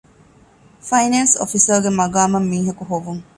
ފައިނޭންސް 0.87 1.35
އޮފިސަރގެ 1.39 1.91
މަޤާމަށް 1.99 2.47
މީހަކު 2.51 2.83
ހޮވުން 2.89 3.21